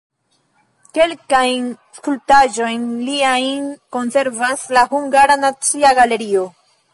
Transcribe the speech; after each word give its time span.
Kelkajn 0.97 1.67
skulptaĵojn 1.97 2.87
liajn 3.09 3.69
konservas 3.97 4.65
la 4.79 4.87
Hungara 4.95 5.37
Nacia 5.45 5.93
Galerio. 6.03 6.49